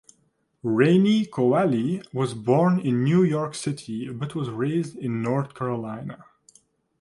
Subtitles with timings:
[0.63, 6.25] Rainey Qualley was born in New York City but was raised in North Carolina.